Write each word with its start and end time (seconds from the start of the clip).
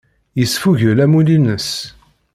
Yesfugel 0.39 0.99
amulli-nnes. 1.05 1.69